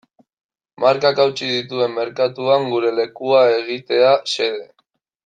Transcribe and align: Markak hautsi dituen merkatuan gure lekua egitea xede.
Markak 0.83 1.19
hautsi 1.25 1.49
dituen 1.51 1.93
merkatuan 1.99 2.65
gure 2.71 2.91
lekua 3.01 3.45
egitea 3.59 4.11
xede. 4.33 4.69